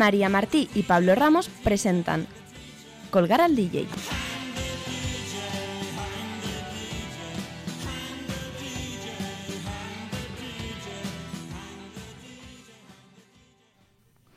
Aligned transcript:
María 0.00 0.30
Martí 0.30 0.70
y 0.74 0.84
Pablo 0.84 1.14
Ramos 1.14 1.50
presentan 1.62 2.26
Colgar 3.10 3.42
al 3.42 3.54
DJ. 3.54 3.86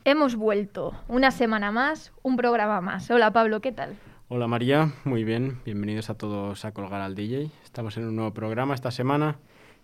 Hemos 0.04 0.36
vuelto. 0.36 0.94
Una 1.08 1.30
semana 1.30 1.72
más, 1.72 2.12
un 2.22 2.36
programa 2.36 2.82
más. 2.82 3.10
Hola 3.10 3.32
Pablo, 3.32 3.62
¿qué 3.62 3.72
tal? 3.72 3.96
Hola 4.28 4.46
María, 4.46 4.92
muy 5.04 5.24
bien. 5.24 5.62
Bienvenidos 5.64 6.10
a 6.10 6.14
todos 6.18 6.66
a 6.66 6.72
Colgar 6.72 7.00
al 7.00 7.14
DJ. 7.14 7.50
Estamos 7.64 7.96
en 7.96 8.06
un 8.08 8.16
nuevo 8.16 8.34
programa 8.34 8.74
esta 8.74 8.90
semana 8.90 9.38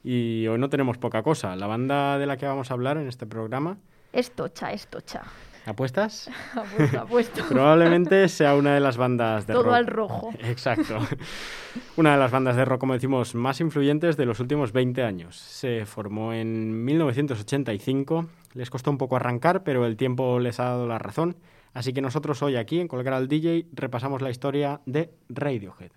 y 0.04 0.46
hoy 0.46 0.58
no 0.58 0.68
tenemos 0.68 0.98
poca 0.98 1.22
cosa. 1.22 1.56
La 1.56 1.66
banda 1.66 2.18
de 2.18 2.26
la 2.26 2.36
que 2.36 2.44
vamos 2.44 2.70
a 2.70 2.74
hablar 2.74 2.98
en 2.98 3.08
este 3.08 3.24
programa... 3.24 3.78
Es 4.12 4.32
tocha, 4.32 4.72
es 4.72 4.86
tocha. 4.88 5.22
¿Apuestas? 5.70 6.28
apuesto, 6.54 7.00
apuesto. 7.00 7.44
Probablemente 7.48 8.28
sea 8.28 8.54
una 8.54 8.74
de 8.74 8.80
las 8.80 8.96
bandas 8.96 9.46
de 9.46 9.54
Todo 9.54 9.64
rock. 9.64 9.74
al 9.74 9.86
rojo. 9.86 10.30
Exacto. 10.40 10.98
una 11.96 12.12
de 12.12 12.18
las 12.18 12.30
bandas 12.30 12.56
de 12.56 12.64
rock, 12.64 12.80
como 12.80 12.94
decimos, 12.94 13.34
más 13.34 13.60
influyentes 13.60 14.16
de 14.16 14.26
los 14.26 14.40
últimos 14.40 14.72
20 14.72 15.02
años. 15.02 15.36
Se 15.36 15.86
formó 15.86 16.32
en 16.32 16.84
1985. 16.84 18.26
Les 18.54 18.68
costó 18.68 18.90
un 18.90 18.98
poco 18.98 19.16
arrancar, 19.16 19.62
pero 19.62 19.86
el 19.86 19.96
tiempo 19.96 20.40
les 20.40 20.58
ha 20.60 20.64
dado 20.64 20.86
la 20.86 20.98
razón. 20.98 21.36
Así 21.72 21.92
que 21.92 22.00
nosotros 22.00 22.42
hoy 22.42 22.56
aquí, 22.56 22.80
en 22.80 22.88
Colgar 22.88 23.14
al 23.14 23.28
DJ, 23.28 23.66
repasamos 23.72 24.22
la 24.22 24.30
historia 24.30 24.80
de 24.86 25.10
Radiohead. 25.28 25.92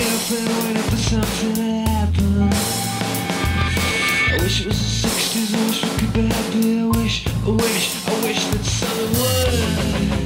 To 0.00 0.40
my 0.44 0.64
waiting 0.64 0.82
for 0.82 0.96
something 0.96 1.54
to 1.54 1.62
happen. 1.62 2.48
I 4.32 4.38
wish 4.40 4.60
it 4.62 4.66
was 4.68 5.02
the 5.02 5.08
60s, 5.08 5.54
I 5.54 5.66
wish 5.66 5.82
we 5.82 5.88
could 5.98 6.12
be 6.12 6.22
happy. 6.22 6.80
I 6.80 6.84
wish, 6.84 7.26
I 7.26 7.50
wish, 7.50 8.06
I 8.06 8.22
wish 8.22 8.44
that 8.46 8.64
something 8.64 10.10
would. 10.10 10.19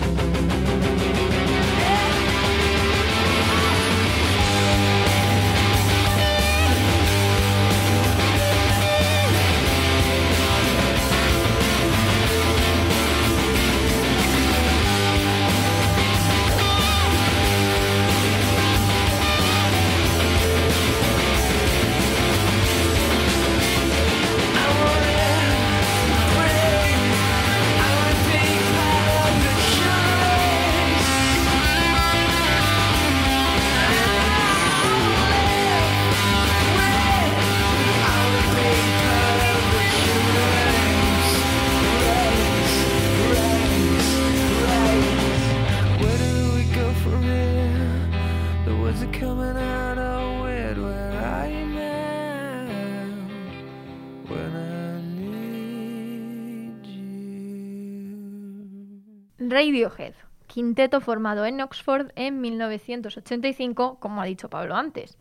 Radiohead, 59.54 60.14
quinteto 60.48 61.00
formado 61.00 61.46
en 61.46 61.60
Oxford 61.60 62.10
en 62.16 62.40
1985, 62.40 63.98
como 64.00 64.20
ha 64.20 64.24
dicho 64.24 64.50
Pablo 64.50 64.74
antes, 64.74 65.16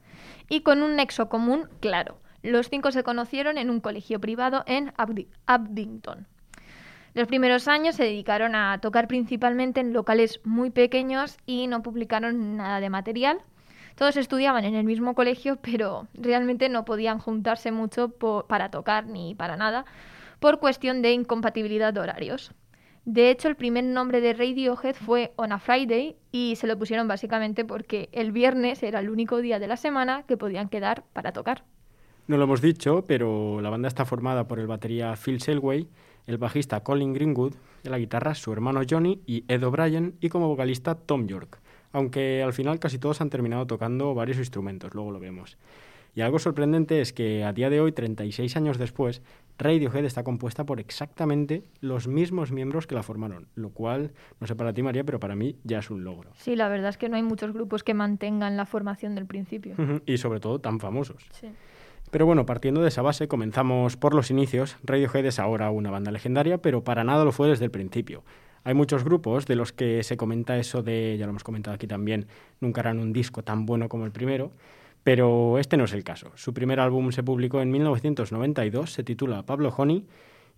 y 0.50 0.62
con 0.62 0.82
un 0.82 0.96
nexo 0.96 1.30
común 1.30 1.70
claro. 1.82 2.18
Los 2.42 2.68
cinco 2.68 2.92
se 2.92 3.04
conocieron 3.04 3.60
en 3.60 3.70
un 3.70 3.80
colegio 3.80 4.20
privado 4.20 4.64
en 4.66 4.92
Abdi- 4.98 5.28
Abington. 5.46 6.26
Los 7.14 7.28
primeros 7.28 7.68
años 7.68 7.94
se 7.96 8.06
dedicaron 8.06 8.56
a 8.56 8.80
tocar 8.82 9.08
principalmente 9.08 9.82
en 9.82 9.94
locales 9.94 10.42
muy 10.44 10.72
pequeños 10.72 11.38
y 11.46 11.68
no 11.68 11.84
publicaron 11.84 12.58
nada 12.58 12.80
de 12.80 12.90
material. 12.90 13.38
Todos 13.94 14.18
estudiaban 14.18 14.66
en 14.66 14.74
el 14.74 14.84
mismo 14.84 15.14
colegio, 15.14 15.58
pero 15.58 16.08
realmente 16.16 16.70
no 16.70 16.86
podían 16.86 17.20
juntarse 17.20 17.72
mucho 17.72 18.10
para 18.48 18.72
tocar 18.72 19.06
ni 19.06 19.36
para 19.36 19.58
nada 19.58 19.86
por 20.40 20.60
cuestión 20.60 21.04
de 21.04 21.12
incompatibilidad 21.12 21.94
de 21.94 22.00
horarios. 22.00 22.52
De 23.06 23.30
hecho, 23.30 23.50
el 23.50 23.56
primer 23.56 23.84
nombre 23.84 24.22
de 24.22 24.34
Radiohead 24.34 24.96
fue 24.96 25.34
On 25.36 25.52
a 25.52 25.60
Friday 25.60 26.16
y 26.32 26.56
se 26.56 26.68
lo 26.68 26.78
pusieron 26.80 27.08
básicamente 27.08 27.66
porque 27.66 28.08
el 28.14 28.32
viernes 28.32 28.82
era 28.82 29.00
el 29.00 29.10
único 29.10 29.40
día 29.40 29.60
de 29.60 29.68
la 29.68 29.76
semana 29.76 30.24
que 30.26 30.38
podían 30.38 30.70
quedar 30.70 31.04
para 31.12 31.34
tocar. 31.34 31.66
No 32.28 32.38
lo 32.38 32.46
hemos 32.46 32.62
dicho, 32.62 33.04
pero 33.06 33.60
la 33.60 33.70
banda 33.70 33.90
está 33.90 34.06
formada 34.06 34.48
por 34.48 34.58
el 34.60 34.68
batería 34.68 35.16
Phil 35.18 35.42
Selway, 35.42 35.90
el 36.26 36.38
bajista 36.38 36.82
Colin 36.82 37.14
Greenwood, 37.14 37.56
en 37.84 37.92
la 37.92 38.00
guitarra 38.00 38.34
su 38.36 38.54
hermano 38.54 38.82
Johnny 38.90 39.22
y 39.26 39.44
Ed 39.50 39.64
O'Brien 39.66 40.16
y 40.22 40.30
como 40.30 40.48
vocalista 40.48 40.96
Tom 40.96 41.28
York, 41.28 41.60
aunque 41.92 42.42
al 42.42 42.54
final 42.54 42.80
casi 42.80 43.00
todos 43.00 43.20
han 43.20 43.30
terminado 43.30 43.68
tocando 43.68 44.14
varios 44.14 44.38
instrumentos, 44.38 44.94
luego 44.94 45.12
lo 45.12 45.20
vemos. 45.20 45.58
Y 46.16 46.22
algo 46.22 46.38
sorprendente 46.40 47.02
es 47.02 47.12
que 47.12 47.44
a 47.44 47.54
día 47.54 47.70
de 47.70 47.82
hoy, 47.82 47.92
36 47.92 48.56
años 48.56 48.78
después, 48.78 49.22
Radiohead 49.58 50.06
está 50.06 50.24
compuesta 50.24 50.66
por 50.66 50.80
exactamente 50.80 51.64
los 51.80 52.08
mismos 52.08 52.52
miembros 52.52 52.86
que 52.86 52.96
la 52.96 53.04
formaron, 53.04 53.48
lo 53.56 53.70
cual, 53.70 54.12
no 54.40 54.48
sé 54.48 54.56
para 54.56 54.74
ti 54.74 54.84
María, 54.84 55.04
pero 55.04 55.20
para 55.20 55.36
mí 55.36 55.56
ya 55.64 55.80
es 55.80 55.90
un 55.90 56.04
logro. 56.04 56.32
Sí, 56.36 56.56
la 56.56 56.70
verdad 56.70 56.90
es 56.90 56.98
que 56.98 57.10
no 57.10 57.16
hay 57.16 57.24
muchos 57.24 57.54
grupos 57.54 57.84
que 57.84 57.94
mantengan 57.94 58.58
la 58.58 58.66
formación 58.66 59.16
del 59.16 59.26
principio. 59.26 59.76
y 60.06 60.18
sobre 60.18 60.40
todo 60.40 60.60
tan 60.60 60.80
famosos. 60.80 61.24
Sí. 61.32 61.48
Pero 62.12 62.28
bueno, 62.28 62.46
partiendo 62.46 62.82
de 62.82 62.90
esa 62.90 63.02
base, 63.02 63.28
comenzamos 63.28 63.98
por 63.98 64.14
los 64.14 64.30
inicios. 64.30 64.78
Radiohead 64.84 65.26
es 65.26 65.40
ahora 65.40 65.72
una 65.72 65.90
banda 65.90 66.12
legendaria, 66.12 66.60
pero 66.60 66.84
para 66.84 67.04
nada 67.04 67.26
lo 67.26 67.32
fue 67.32 67.48
desde 67.48 67.66
el 67.66 67.72
principio. 67.72 68.24
Hay 68.64 68.76
muchos 68.76 69.04
grupos 69.04 69.48
de 69.48 69.56
los 69.56 69.74
que 69.74 70.04
se 70.04 70.16
comenta 70.16 70.58
eso 70.58 70.84
de, 70.84 71.18
ya 71.18 71.26
lo 71.26 71.32
hemos 71.32 71.44
comentado 71.44 71.74
aquí 71.74 71.88
también, 71.88 72.28
nunca 72.62 72.82
harán 72.82 73.00
un 73.00 73.14
disco 73.14 73.44
tan 73.44 73.66
bueno 73.66 73.90
como 73.90 74.06
el 74.06 74.12
primero, 74.12 74.52
pero 75.04 75.60
este 75.60 75.78
no 75.78 75.84
es 75.86 75.94
el 75.94 76.04
caso. 76.04 76.32
Su 76.36 76.54
primer 76.54 76.80
álbum 76.80 77.12
se 77.12 77.24
publicó 77.24 77.62
en 77.62 77.72
1992, 77.72 78.92
se 78.92 79.04
titula 79.04 79.46
Pablo 79.46 79.74
Honey 79.76 80.06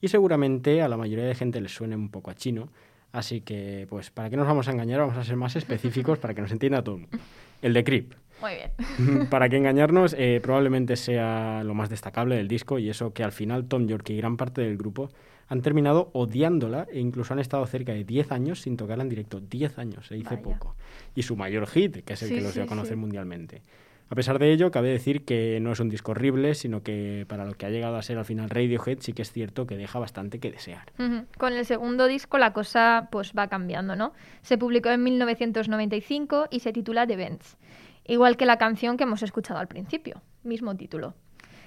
y 0.01 0.07
seguramente 0.07 0.81
a 0.81 0.87
la 0.87 0.97
mayoría 0.97 1.25
de 1.25 1.35
gente 1.35 1.61
les 1.61 1.73
suene 1.73 1.95
un 1.95 2.09
poco 2.09 2.31
a 2.31 2.35
chino, 2.35 2.69
así 3.11 3.41
que 3.41 3.87
pues 3.89 4.11
para 4.11 4.29
qué 4.29 4.37
nos 4.37 4.47
vamos 4.47 4.67
a 4.67 4.71
engañar 4.71 4.99
vamos 4.99 5.17
a 5.17 5.23
ser 5.23 5.35
más 5.35 5.55
específicos 5.55 6.19
para 6.19 6.33
que 6.33 6.41
nos 6.41 6.51
entienda 6.51 6.83
todo 6.83 6.95
el 6.95 7.01
mundo. 7.01 7.17
El 7.61 7.73
de 7.73 7.83
Creep. 7.83 8.13
Muy 8.41 8.51
bien. 8.55 9.27
para 9.29 9.47
que 9.47 9.57
engañarnos, 9.57 10.13
eh, 10.17 10.39
probablemente 10.43 10.97
sea 10.97 11.63
lo 11.63 11.73
más 11.73 11.89
destacable 11.89 12.35
del 12.35 12.47
disco 12.47 12.79
y 12.79 12.89
eso 12.89 13.13
que 13.13 13.23
al 13.23 13.31
final 13.31 13.65
Tom 13.67 13.87
York 13.87 14.09
y 14.09 14.17
gran 14.17 14.35
parte 14.37 14.61
del 14.61 14.77
grupo 14.77 15.09
han 15.47 15.61
terminado 15.61 16.09
odiándola 16.13 16.87
e 16.91 16.99
incluso 16.99 17.33
han 17.33 17.39
estado 17.39 17.65
cerca 17.65 17.93
de 17.93 18.03
10 18.03 18.31
años 18.31 18.61
sin 18.61 18.77
tocarla 18.77 19.03
en 19.03 19.09
directo. 19.09 19.39
10 19.39 19.79
años, 19.79 20.07
se 20.07 20.15
dice 20.15 20.31
Vaya. 20.31 20.41
poco. 20.41 20.75
Y 21.15 21.23
su 21.23 21.35
mayor 21.35 21.67
hit, 21.67 22.03
que 22.03 22.13
es 22.13 22.21
el 22.23 22.29
Sí, 22.29 22.35
que 22.35 22.41
los 22.41 22.53
dio 22.53 22.63
a 22.63 22.67
conocer 22.67 22.95
sí. 22.95 22.99
mundialmente. 22.99 23.61
A 24.07 24.15
pesar 24.15 24.37
de 24.37 24.51
ello, 24.51 24.69
cabe 24.69 24.89
decir 24.89 25.25
que 25.25 25.59
no 25.59 25.71
es 25.71 25.79
un 25.79 25.89
disco 25.89 26.11
horrible, 26.11 26.53
sino 26.53 26.83
que 26.83 27.25
para 27.27 27.43
lo 27.43 27.55
que 27.55 27.65
ha 27.65 27.69
llegado 27.69 27.97
a 27.97 28.03
ser 28.03 28.19
al 28.19 28.25
final 28.25 28.51
Radiohead 28.51 28.99
sí 28.99 29.13
que 29.13 29.23
es 29.23 29.31
cierto 29.31 29.65
que 29.65 29.77
deja 29.77 29.97
bastante 29.97 30.39
que 30.39 30.51
desear. 30.51 30.91
Con 31.37 31.53
el 31.53 31.65
segundo 31.65 32.05
disco 32.05 32.37
la 32.37 32.53
cosa 32.53 33.09
pues 33.11 33.33
va 33.37 33.47
cambiando, 33.47 33.95
¿no? 33.95 34.13
Se 34.43 34.59
publicó 34.59 34.89
en 34.89 35.03
1995 35.03 36.47
y 36.51 36.59
se 36.59 36.71
titula 36.71 37.07
The 37.07 37.15
Bends, 37.15 37.57
igual 38.05 38.37
que 38.37 38.45
la 38.45 38.57
canción 38.57 38.95
que 38.95 39.05
hemos 39.05 39.23
escuchado 39.23 39.59
al 39.59 39.67
principio, 39.67 40.21
mismo 40.43 40.75
título. 40.75 41.15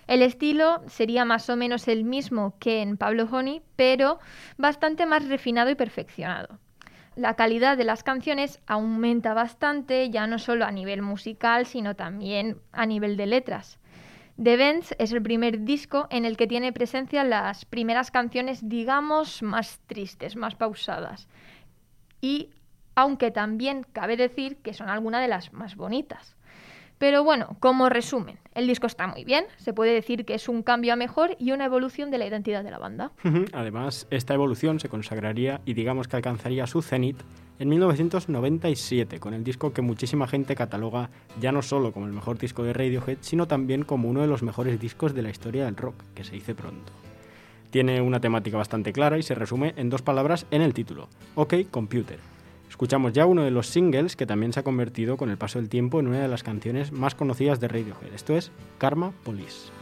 El 0.07 0.23
estilo 0.23 0.83
sería 0.87 1.25
más 1.25 1.51
o 1.51 1.57
menos 1.57 1.89
el 1.89 2.05
mismo 2.05 2.55
que 2.61 2.83
en 2.83 2.97
Pablo 2.97 3.29
Honey, 3.31 3.63
pero 3.77 4.21
bastante 4.57 5.07
más 5.07 5.29
refinado 5.29 5.71
y 5.71 5.75
perfeccionado. 5.75 6.61
La 7.19 7.35
calidad 7.35 7.77
de 7.77 7.83
las 7.83 8.05
canciones 8.05 8.61
aumenta 8.69 9.35
bastante, 9.35 10.09
ya 10.09 10.29
no 10.29 10.39
solo 10.39 10.65
a 10.65 10.71
nivel 10.71 11.03
musical, 11.03 11.67
sino 11.67 11.97
también 11.97 12.61
a 12.71 12.87
nivel 12.87 13.17
de 13.17 13.27
letras. 13.27 13.81
The 14.41 14.57
Bends 14.57 14.95
es 15.01 15.11
el 15.11 15.21
primer 15.21 15.65
disco 15.65 16.07
en 16.11 16.25
el 16.25 16.37
que 16.37 16.47
tiene 16.47 16.73
presencia 16.73 17.25
las 17.25 17.65
primeras 17.65 18.13
canciones, 18.13 18.69
digamos, 18.69 19.43
más 19.43 19.81
tristes, 19.89 20.37
más 20.37 20.55
pausadas. 20.55 21.27
Y 22.21 22.51
aunque 22.95 23.33
también 23.33 23.85
cabe 23.93 24.17
decir 24.17 24.59
que 24.59 24.73
son 24.73 24.89
algunas 24.89 25.21
de 25.21 25.27
las 25.27 25.53
más 25.53 25.75
bonitas. 25.75 26.37
Pero 26.99 27.23
bueno, 27.23 27.57
como 27.61 27.89
resumen, 27.89 28.39
el 28.55 28.67
disco 28.67 28.87
está 28.87 29.07
muy 29.07 29.25
bien, 29.25 29.45
se 29.57 29.73
puede 29.73 29.93
decir 29.93 30.25
que 30.25 30.35
es 30.35 30.49
un 30.49 30.63
cambio 30.63 30.93
a 30.93 30.97
mejor 30.97 31.37
y 31.39 31.53
una 31.53 31.65
evolución 31.65 32.11
de 32.11 32.19
la 32.19 32.27
identidad 32.27 32.65
de 32.65 32.73
la 32.73 32.79
banda. 32.79 33.13
Además, 33.53 34.09
esta 34.11 34.35
evolución 34.35 34.81
se 34.81 34.89
consagraría 34.89 35.61
y 35.65 35.75
digamos 35.75 36.09
que 36.09 36.17
alcanzaría 36.17 36.67
su 36.67 36.83
cenit 36.83 37.17
en 37.61 37.69
1997 37.69 39.21
con 39.21 39.35
el 39.35 39.45
disco 39.45 39.73
que 39.73 39.83
muchísima 39.83 40.27
gente 40.27 40.55
cataloga 40.55 41.11
ya 41.41 41.53
no 41.53 41.63
solo 41.63 41.93
como 41.93 42.07
el 42.07 42.13
mejor 42.13 42.39
disco 42.39 42.63
de 42.63 42.73
Radiohead, 42.73 43.19
sino 43.21 43.47
también 43.47 43.85
como 43.85 44.09
uno 44.09 44.21
de 44.21 44.29
los 44.29 44.43
mejores 44.43 44.79
discos 44.81 45.15
de 45.15 45.23
la 45.23 45.31
historia 45.31 45.65
del 45.65 45.77
rock, 45.77 45.95
que 46.15 46.25
se 46.25 46.33
dice 46.33 46.55
pronto. 46.55 46.93
Tiene 47.71 48.01
una 48.01 48.21
temática 48.21 48.57
bastante 48.57 48.93
clara 48.93 49.19
y 49.19 49.23
se 49.23 49.35
resume 49.35 49.75
en 49.77 49.91
dos 49.91 50.03
palabras 50.03 50.47
en 50.51 50.63
el 50.63 50.75
título, 50.75 51.09
OK 51.35 51.55
Computer. 51.71 52.19
Escuchamos 52.79 53.13
ya 53.13 53.27
uno 53.27 53.43
de 53.43 53.51
los 53.51 53.67
singles 53.67 54.15
que 54.15 54.25
también 54.25 54.53
se 54.53 54.61
ha 54.61 54.63
convertido 54.63 55.17
con 55.17 55.31
el 55.31 55.37
paso 55.37 55.59
del 55.59 55.69
tiempo 55.69 55.99
en 55.99 56.07
una 56.07 56.21
de 56.21 56.29
las 56.29 56.45
canciones 56.45 56.93
más 56.93 57.17
conocidas 57.17 57.59
de 57.59 57.67
Radiohead. 57.67 58.15
Esto 58.15 58.37
es 58.37 58.53
Karma 58.79 59.11
Police. 59.25 59.73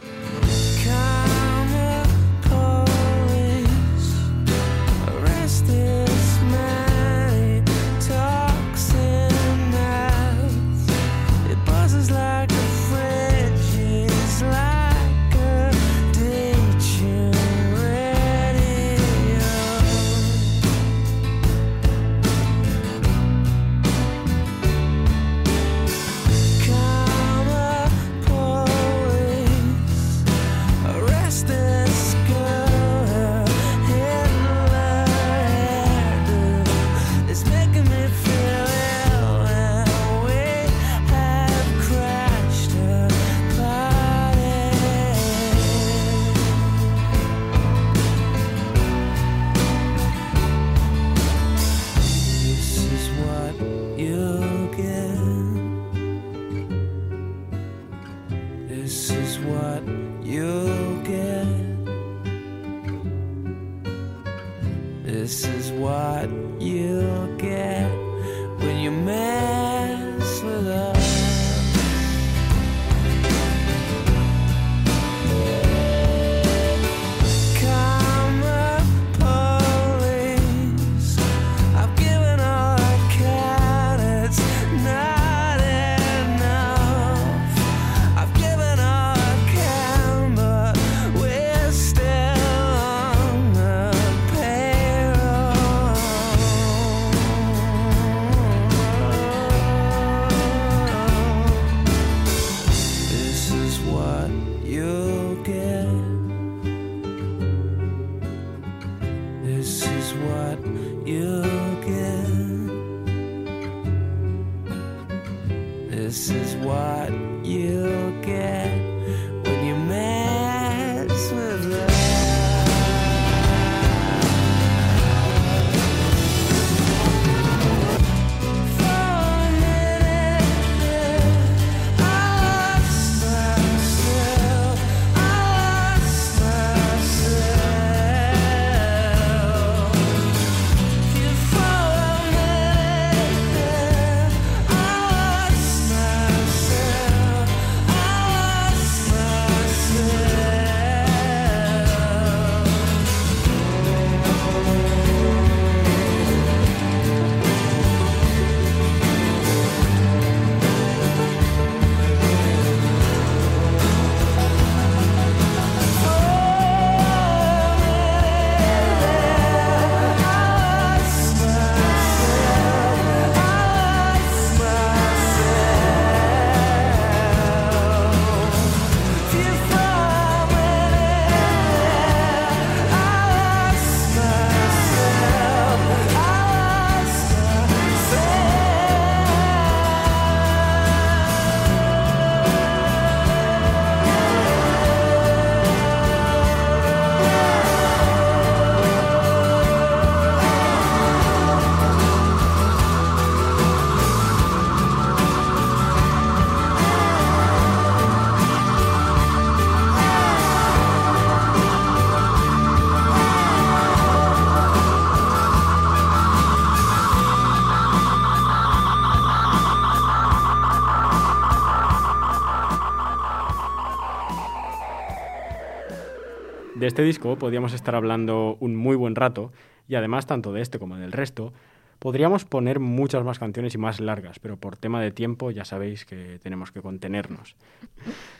Este 226.97 227.05
disco 227.05 227.37
podríamos 227.37 227.73
estar 227.73 227.93
hablando 227.93 228.57
un 228.59 228.75
muy 228.75 228.95
buen 228.95 229.13
rato 229.13 229.51
y 229.87 229.93
además 229.93 230.25
tanto 230.25 230.51
de 230.51 230.63
este 230.63 230.79
como 230.79 230.97
del 230.97 231.11
resto 231.11 231.53
podríamos 231.99 232.43
poner 232.43 232.79
muchas 232.79 233.23
más 233.23 233.37
canciones 233.37 233.75
y 233.75 233.77
más 233.77 233.99
largas, 233.99 234.39
pero 234.39 234.57
por 234.57 234.77
tema 234.77 234.99
de 234.99 235.11
tiempo 235.11 235.51
ya 235.51 235.63
sabéis 235.63 236.05
que 236.05 236.39
tenemos 236.41 236.71
que 236.71 236.81
contenernos. 236.81 237.55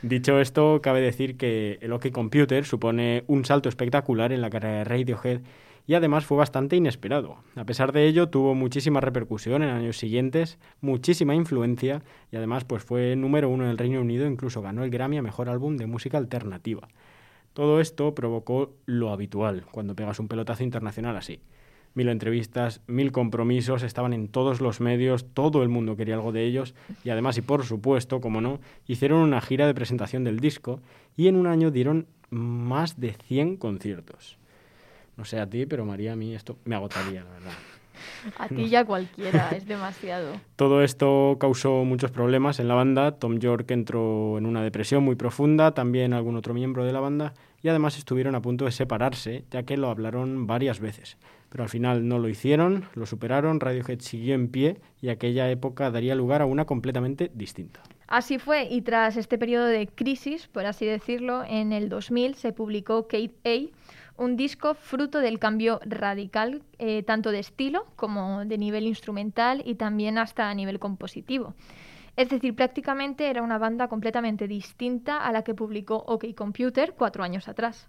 Dicho 0.02 0.40
esto, 0.40 0.82
cabe 0.82 1.02
decir 1.02 1.38
que 1.38 1.78
el 1.84 1.94
OK 1.94 2.10
Computer 2.12 2.66
supone 2.66 3.26
un 3.28 3.46
salto 3.46 3.70
espectacular 3.70 4.32
en 4.32 4.42
la 4.42 4.50
carrera 4.50 4.80
de 4.80 4.84
Radiohead 4.86 5.42
y 5.86 5.94
además 5.94 6.26
fue 6.26 6.38
bastante 6.38 6.76
inesperado. 6.76 7.38
A 7.56 7.64
pesar 7.64 7.92
de 7.92 8.08
ello, 8.08 8.30
tuvo 8.30 8.56
muchísima 8.56 9.02
repercusión 9.02 9.62
en 9.62 9.70
años 9.70 9.98
siguientes, 9.98 10.58
muchísima 10.82 11.36
influencia 11.36 12.02
y 12.32 12.38
además 12.38 12.66
pues 12.66 12.84
fue 12.84 13.16
número 13.16 13.50
uno 13.50 13.66
en 13.66 13.70
el 13.70 13.78
Reino 13.78 14.02
Unido, 14.02 14.26
incluso 14.26 14.64
ganó 14.64 14.84
el 14.84 14.90
Grammy 14.90 15.20
a 15.20 15.22
Mejor 15.22 15.48
Álbum 15.48 15.78
de 15.78 15.86
Música 15.86 16.18
Alternativa. 16.18 16.88
Todo 17.58 17.82
esto 17.82 18.14
provocó 18.14 18.76
lo 18.86 19.10
habitual 19.10 19.66
cuando 19.72 19.96
pegas 19.96 20.20
un 20.20 20.28
pelotazo 20.28 20.62
internacional 20.62 21.18
así. 21.18 21.40
Mil 21.96 22.08
entrevistas, 22.08 22.82
mil 22.86 23.12
compromisos, 23.12 23.82
estaban 23.82 24.14
en 24.14 24.28
todos 24.28 24.62
los 24.62 24.80
medios, 24.80 25.26
todo 25.34 25.64
el 25.64 25.70
mundo 25.70 25.96
quería 25.96 26.14
algo 26.14 26.32
de 26.32 26.46
ellos 26.46 26.76
y 27.04 27.10
además 27.10 27.36
y 27.40 27.42
por 27.42 27.66
supuesto, 27.66 28.22
como 28.22 28.42
no, 28.42 28.60
hicieron 28.86 29.22
una 29.22 29.42
gira 29.42 29.66
de 29.66 29.74
presentación 29.74 30.24
del 30.24 30.40
disco 30.40 30.82
y 31.16 31.30
en 31.30 31.36
un 31.36 31.48
año 31.48 31.72
dieron 31.72 32.06
más 32.30 33.00
de 33.00 33.14
100 33.14 33.58
conciertos. 33.58 34.38
No 35.16 35.26
sé 35.26 35.40
a 35.40 35.50
ti, 35.50 35.66
pero 35.66 35.84
María, 35.84 36.14
a 36.14 36.16
mí 36.16 36.36
esto 36.36 36.60
me 36.64 36.76
agotaría, 36.76 37.24
la 37.24 37.32
verdad. 37.32 37.54
A 38.38 38.48
ti 38.48 38.70
ya 38.70 38.86
cualquiera, 38.86 39.50
es 39.50 39.66
demasiado. 39.66 40.34
Todo 40.56 40.84
esto 40.84 41.38
causó 41.40 41.84
muchos 41.84 42.12
problemas 42.12 42.60
en 42.60 42.68
la 42.68 42.76
banda. 42.76 43.14
Tom 43.14 43.40
York 43.40 43.70
entró 43.72 44.38
en 44.38 44.46
una 44.46 44.64
depresión 44.64 45.04
muy 45.04 45.16
profunda, 45.16 45.74
también 45.74 46.14
algún 46.14 46.36
otro 46.36 46.54
miembro 46.54 46.86
de 46.86 46.94
la 46.94 47.00
banda, 47.00 47.34
y 47.62 47.70
además 47.70 47.98
estuvieron 47.98 48.36
a 48.36 48.42
punto 48.42 48.66
de 48.66 48.72
separarse, 48.72 49.46
ya 49.52 49.64
que 49.64 49.78
lo 49.78 49.90
hablaron 49.90 50.48
varias 50.48 50.80
veces. 50.80 51.18
Pero 51.50 51.64
al 51.64 51.70
final 51.70 52.08
no 52.08 52.20
lo 52.20 52.28
hicieron, 52.28 52.86
lo 52.94 53.06
superaron, 53.06 53.60
Radiohead 53.60 54.00
siguió 54.00 54.36
en 54.36 54.50
pie 54.50 54.78
y 55.02 55.10
aquella 55.10 55.50
época 55.50 55.92
daría 55.92 56.16
lugar 56.16 56.42
a 56.42 56.46
una 56.46 56.66
completamente 56.66 57.32
distinta. 57.34 57.82
Así 58.08 58.40
fue, 58.40 58.68
y 58.70 58.82
tras 58.82 59.18
este 59.18 59.38
periodo 59.38 59.66
de 59.66 59.88
crisis, 59.88 60.48
por 60.48 60.66
así 60.66 60.86
decirlo, 60.86 61.44
en 61.46 61.74
el 61.74 61.90
2000 61.90 62.36
se 62.36 62.54
publicó 62.54 63.08
Kate 63.08 63.36
A, 63.44 63.78
un 64.18 64.36
disco 64.36 64.74
fruto 64.74 65.20
del 65.20 65.40
cambio 65.40 65.80
radical, 65.86 66.64
eh, 66.80 67.04
tanto 67.04 67.32
de 67.32 67.40
estilo 67.40 67.86
como 67.96 68.46
de 68.46 68.58
nivel 68.58 68.88
instrumental 68.88 69.62
y 69.66 69.76
también 69.76 70.18
hasta 70.18 70.50
a 70.50 70.54
nivel 70.54 70.80
compositivo. 70.80 71.54
Es 72.16 72.30
decir, 72.30 72.56
prácticamente 72.56 73.30
era 73.30 73.44
una 73.44 73.60
banda 73.60 73.88
completamente 73.88 74.48
distinta 74.48 75.24
a 75.24 75.32
la 75.32 75.44
que 75.44 75.54
publicó 75.54 75.98
OK 76.08 76.26
Computer 76.36 76.96
cuatro 76.98 77.24
años 77.24 77.48
atrás. 77.48 77.88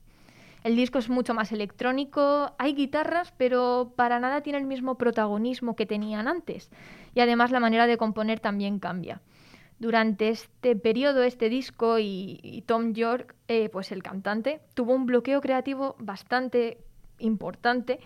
El 0.64 0.76
disco 0.76 0.98
es 0.98 1.08
mucho 1.08 1.34
más 1.34 1.50
electrónico, 1.52 2.52
hay 2.58 2.74
guitarras, 2.74 3.32
pero 3.38 3.92
para 3.96 4.20
nada 4.20 4.42
tiene 4.42 4.58
el 4.58 4.66
mismo 4.66 4.96
protagonismo 4.96 5.76
que 5.76 5.86
tenían 5.86 6.28
antes. 6.28 6.70
Y 7.14 7.20
además 7.20 7.52
la 7.52 7.60
manera 7.60 7.86
de 7.86 7.96
componer 7.96 8.40
también 8.40 8.78
cambia. 8.78 9.22
Durante 9.78 10.28
este 10.30 10.74
periodo, 10.76 11.22
este 11.22 11.48
disco 11.48 11.98
y, 11.98 12.40
y 12.42 12.62
Tom 12.62 12.92
York, 12.94 13.34
eh, 13.46 13.68
pues 13.68 13.92
el 13.92 14.02
cantante, 14.02 14.60
tuvo 14.74 14.94
un 14.94 15.06
bloqueo 15.06 15.40
creativo 15.40 15.94
bastante 15.98 16.78
importante 17.20 18.00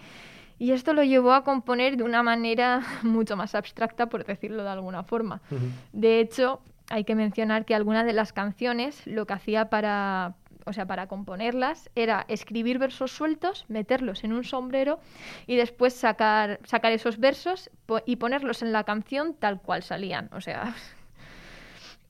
y 0.59 0.73
esto 0.73 0.93
lo 0.93 1.03
llevó 1.03 1.33
a 1.33 1.45
componer 1.45 1.97
de 1.97 2.05
una 2.05 2.23
manera 2.23 2.83
mucho 3.03 3.37
más 3.37 3.55
abstracta, 3.55 4.07
por 4.09 4.25
decirlo 4.25 4.63
de 4.63 4.69
alguna 4.71 5.03
forma. 5.03 5.41
De 5.93 6.21
hecho, 6.21 6.61
hay 6.91 7.05
que 7.05 7.15
mencionar 7.15 7.65
que 7.65 7.75
algunas 7.75 8.05
de 8.05 8.13
las 8.13 8.33
canciones 8.33 9.07
lo 9.07 9.27
que 9.27 9.33
hacía 9.33 9.71
para, 9.71 10.35
o 10.67 10.73
sea, 10.75 10.87
para 10.87 11.07
componerlas 11.07 11.89
era 11.95 12.27
escribir 12.29 12.79
versos 12.79 13.13
sueltos, 13.13 13.65
meterlos 13.69 14.25
en 14.25 14.33
un 14.35 14.45
sombrero 14.45 15.01
y 15.47 15.57
después 15.57 15.95
sacar, 15.95 16.61
sacar 16.65 16.93
esos 16.93 17.19
versos 17.19 17.71
po- 17.87 18.03
y 18.05 18.17
ponerlos 18.17 18.63
en 18.63 18.73
la 18.73 18.85
canción 18.85 19.35
tal 19.35 19.61
cual 19.63 19.83
salían. 19.83 20.29
O 20.33 20.41
sea, 20.43 20.75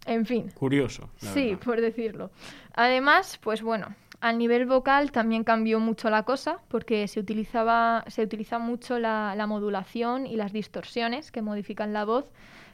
en 0.07 0.27
fin. 0.27 0.51
Curioso. 0.55 1.09
Sí, 1.17 1.51
verdad. 1.51 1.65
por 1.65 1.81
decirlo. 1.81 2.31
Además, 2.75 3.39
pues 3.43 3.63
bueno, 3.63 3.95
a 4.21 4.33
nivel 4.33 4.67
vocal 4.67 5.11
también 5.13 5.45
cambió 5.45 5.81
mucho 5.81 6.09
la 6.11 6.23
cosa 6.23 6.59
porque 6.69 7.09
se 7.09 7.21
utilizaba, 7.21 8.05
se 8.07 8.23
utiliza 8.23 8.59
mucho 8.59 8.99
la, 8.99 9.35
la 9.37 9.47
modulación 9.47 10.27
y 10.27 10.37
las 10.37 10.53
distorsiones 10.53 11.33
que 11.33 11.43
modifican 11.43 11.93
la 11.93 12.05
voz 12.05 12.31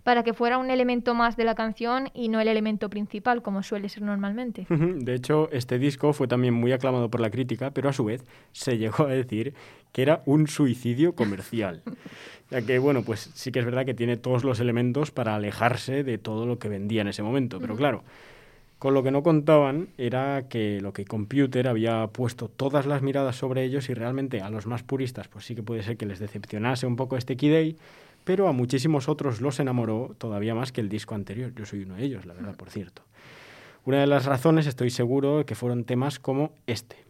para 0.08 0.22
que 0.22 0.32
fuera 0.32 0.56
un 0.56 0.70
elemento 0.70 1.12
más 1.12 1.36
de 1.36 1.44
la 1.44 1.54
canción 1.54 2.08
y 2.14 2.30
no 2.30 2.40
el 2.40 2.48
elemento 2.48 2.88
principal 2.88 3.42
como 3.42 3.62
suele 3.62 3.90
ser 3.90 4.04
normalmente. 4.04 4.66
De 4.70 5.14
hecho, 5.14 5.50
este 5.52 5.78
disco 5.78 6.14
fue 6.14 6.26
también 6.26 6.54
muy 6.54 6.72
aclamado 6.72 7.10
por 7.10 7.20
la 7.20 7.28
crítica, 7.28 7.72
pero 7.72 7.90
a 7.90 7.92
su 7.92 8.06
vez 8.06 8.24
se 8.52 8.78
llegó 8.78 9.04
a 9.04 9.08
decir 9.08 9.52
que 9.92 10.00
era 10.00 10.22
un 10.24 10.46
suicidio 10.46 11.14
comercial. 11.14 11.82
Ya 12.50 12.62
que, 12.62 12.78
bueno, 12.78 13.02
pues 13.02 13.30
sí 13.34 13.52
que 13.52 13.58
es 13.58 13.66
verdad 13.66 13.84
que 13.84 13.92
tiene 13.92 14.16
todos 14.16 14.42
los 14.42 14.58
elementos 14.58 15.10
para 15.10 15.34
alejarse 15.34 16.02
de 16.02 16.16
todo 16.16 16.46
lo 16.46 16.58
que 16.58 16.70
vendía 16.70 17.02
en 17.02 17.08
ese 17.08 17.22
momento. 17.22 17.60
Pero 17.60 17.76
claro, 17.76 18.04
con 18.78 18.94
lo 18.94 19.02
que 19.02 19.10
no 19.10 19.22
contaban 19.22 19.88
era 19.98 20.48
que 20.48 20.80
lo 20.80 20.94
que 20.94 21.04
Computer 21.04 21.68
había 21.68 22.06
puesto 22.06 22.48
todas 22.48 22.86
las 22.86 23.02
miradas 23.02 23.36
sobre 23.36 23.64
ellos 23.64 23.90
y 23.90 23.94
realmente 23.94 24.40
a 24.40 24.48
los 24.48 24.66
más 24.66 24.82
puristas 24.82 25.28
pues 25.28 25.44
sí 25.44 25.54
que 25.54 25.62
puede 25.62 25.82
ser 25.82 25.98
que 25.98 26.06
les 26.06 26.20
decepcionase 26.20 26.86
un 26.86 26.96
poco 26.96 27.18
este 27.18 27.34
Day, 27.34 27.76
pero 28.28 28.46
a 28.46 28.52
muchísimos 28.52 29.08
otros 29.08 29.40
los 29.40 29.58
enamoró 29.58 30.14
todavía 30.18 30.54
más 30.54 30.70
que 30.70 30.82
el 30.82 30.90
disco 30.90 31.14
anterior. 31.14 31.54
Yo 31.54 31.64
soy 31.64 31.84
uno 31.84 31.94
de 31.94 32.04
ellos, 32.04 32.26
la 32.26 32.34
verdad, 32.34 32.54
por 32.56 32.68
cierto. 32.68 33.00
Una 33.86 34.00
de 34.00 34.06
las 34.06 34.26
razones, 34.26 34.66
estoy 34.66 34.90
seguro, 34.90 35.46
que 35.46 35.54
fueron 35.54 35.84
temas 35.84 36.18
como 36.18 36.52
este. 36.66 37.07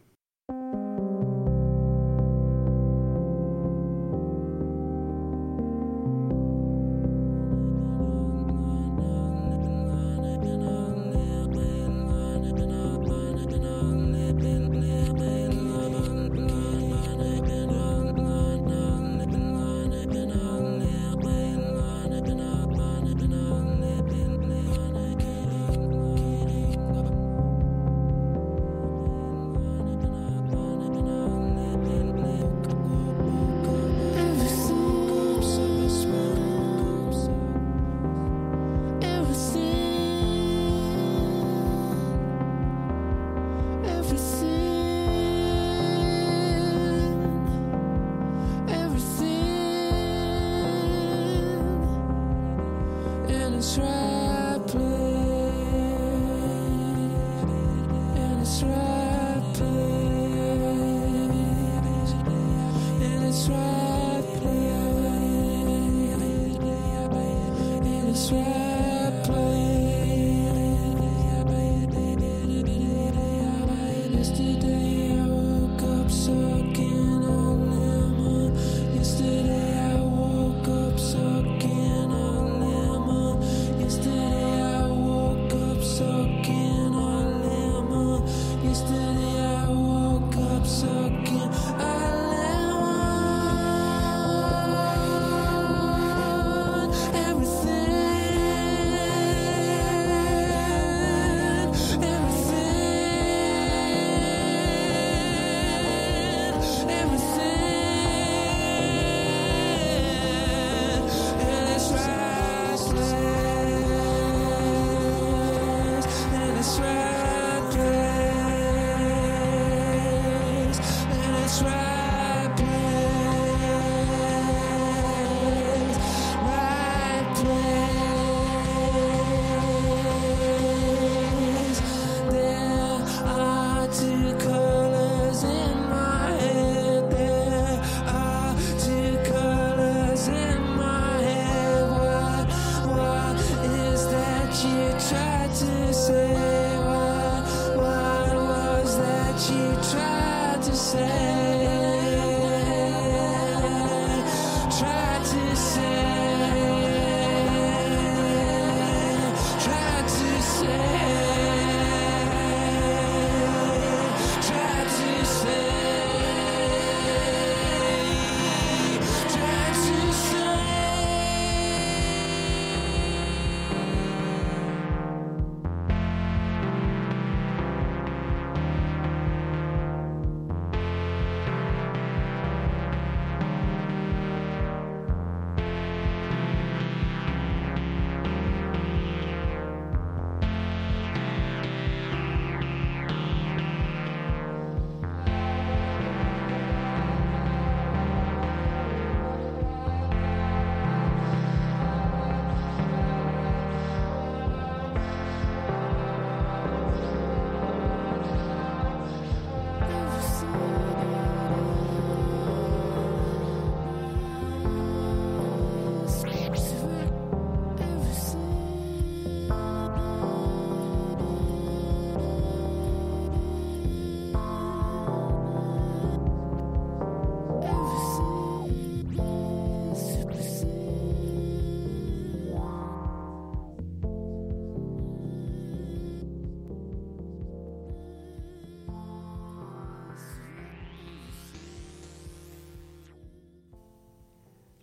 And 68.19 68.68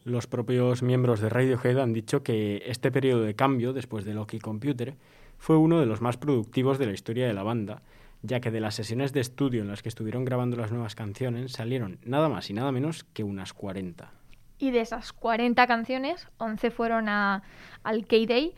Los 0.06 0.28
propios 0.28 0.84
miembros 0.84 1.20
de 1.20 1.30
Radiohead 1.30 1.80
han 1.80 1.91
dicho 1.91 2.22
que 2.22 2.62
este 2.68 2.91
periodo 2.91 3.24
de 3.24 3.36
cambio, 3.36 3.74
después 3.74 4.06
de 4.06 4.13
Loki 4.13 4.38
Computer, 4.38 4.94
fue 5.39 5.58
uno 5.58 5.80
de 5.80 5.88
los 5.88 6.00
más 6.00 6.15
productivos 6.15 6.78
de 6.78 6.86
la 6.86 6.91
historia 6.94 7.26
de 7.26 7.34
la 7.34 7.41
banda, 7.41 7.82
ya 8.22 8.39
que 8.39 8.52
de 8.52 8.60
las 8.60 8.76
sesiones 8.76 9.13
de 9.13 9.22
estudio 9.22 9.63
en 9.63 9.68
las 9.68 9.82
que 9.82 9.89
estuvieron 9.89 10.24
grabando 10.24 10.58
las 10.58 10.72
nuevas 10.72 10.94
canciones 10.94 11.54
salieron 11.54 11.98
nada 12.06 12.30
más 12.30 12.52
y 12.52 12.54
nada 12.54 12.72
menos 12.72 13.04
que 13.13 13.24
unas 13.24 13.54
40. 13.54 14.12
Y 14.60 14.70
de 14.70 14.82
esas 14.82 15.12
40 15.12 15.65
canciones, 15.65 16.28
11 16.38 16.70
fueron 16.70 17.10
a, 17.10 17.41
al 17.82 18.06
K-Day, 18.06 18.54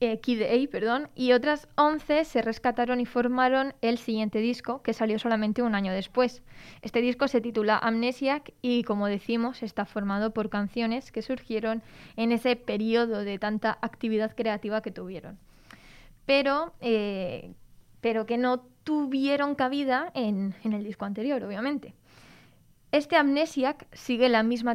eh, 0.00 0.20
Kid 0.20 0.42
A, 0.42 0.70
perdón, 0.70 1.08
y 1.14 1.32
otras 1.32 1.68
11 1.76 2.24
se 2.24 2.42
rescataron 2.42 3.00
y 3.00 3.06
formaron 3.06 3.74
el 3.80 3.98
siguiente 3.98 4.38
disco, 4.38 4.82
que 4.82 4.92
salió 4.92 5.18
solamente 5.18 5.62
un 5.62 5.74
año 5.74 5.92
después. 5.92 6.42
Este 6.82 7.00
disco 7.00 7.26
se 7.26 7.40
titula 7.40 7.78
Amnesiac 7.78 8.52
y, 8.62 8.84
como 8.84 9.06
decimos, 9.08 9.62
está 9.62 9.84
formado 9.84 10.32
por 10.32 10.50
canciones 10.50 11.10
que 11.10 11.22
surgieron 11.22 11.82
en 12.16 12.32
ese 12.32 12.54
periodo 12.56 13.24
de 13.24 13.38
tanta 13.38 13.78
actividad 13.82 14.34
creativa 14.36 14.82
que 14.82 14.90
tuvieron. 14.92 15.38
Pero, 16.26 16.74
eh, 16.80 17.52
pero 18.00 18.26
que 18.26 18.38
no 18.38 18.60
tuvieron 18.84 19.54
cabida 19.54 20.12
en, 20.14 20.54
en 20.62 20.72
el 20.72 20.84
disco 20.84 21.04
anterior, 21.04 21.42
obviamente. 21.42 21.94
Este 22.90 23.16
Amnesiac 23.16 23.86
sigue 23.92 24.28
la 24.28 24.42
misma, 24.42 24.74